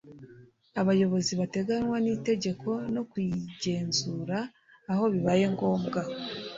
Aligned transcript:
abayobozi 0.81 1.31
bateganywa 1.41 1.97
n'itegeko 2.03 2.69
no 2.93 3.01
kuyigenzura 3.09 4.37
aho 4.91 5.03
bibaye 5.13 5.45
ngombwa 5.53 6.01